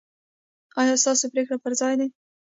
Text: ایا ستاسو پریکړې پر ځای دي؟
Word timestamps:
ایا 0.79 0.95
ستاسو 1.03 1.25
پریکړې 1.33 1.57
پر 1.63 1.71
ځای 1.79 1.93
دي؟ 1.99 2.07